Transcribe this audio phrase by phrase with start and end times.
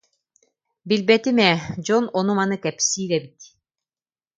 [0.87, 1.55] Билбэтим ээ,
[1.85, 3.39] дьон ону-маны кэпсиир эбит